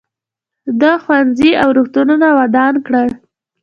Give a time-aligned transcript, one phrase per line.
[0.79, 3.09] ده ښوونځي او روغتونونه ودان کړل.